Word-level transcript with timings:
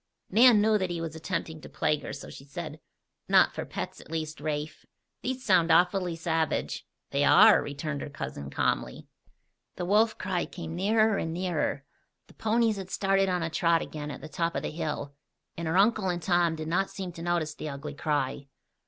Nan 0.31 0.61
knew 0.61 0.79
that 0.79 0.89
he 0.89 0.99
was 0.99 1.15
attempting 1.15 1.61
to 1.61 1.69
plague 1.69 2.01
her, 2.01 2.11
so 2.11 2.27
she 2.31 2.43
said: 2.43 2.79
"Not 3.29 3.53
for 3.53 3.65
pets, 3.65 4.01
at 4.01 4.09
least, 4.09 4.41
Rafe. 4.41 4.83
These 5.21 5.45
sound 5.45 5.69
awfully 5.71 6.15
savage." 6.15 6.87
"They 7.11 7.23
are," 7.23 7.61
returned 7.61 8.01
her 8.01 8.09
cousin 8.09 8.49
calmly. 8.49 9.05
The 9.75 9.85
wolf 9.85 10.17
cry 10.17 10.47
came 10.47 10.73
nearer 10.73 11.17
and 11.19 11.31
nearer. 11.31 11.85
The 12.25 12.33
ponies 12.33 12.77
had 12.77 12.89
started 12.89 13.29
on 13.29 13.43
a 13.43 13.51
trot 13.51 13.83
again 13.83 14.09
at 14.09 14.21
the 14.21 14.27
top 14.27 14.55
of 14.55 14.63
the 14.63 14.71
hill, 14.71 15.13
and 15.55 15.67
her 15.67 15.77
uncle 15.77 16.09
and 16.09 16.19
Tom 16.19 16.55
did 16.55 16.67
not 16.67 16.89
seem 16.89 17.11
to 17.11 17.21
notice 17.21 17.53
the 17.53 17.69
ugly 17.69 17.93
cry. 17.93 18.47